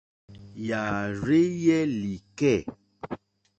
[0.67, 2.57] Yààrzéyɛ́ lìkɛ̂.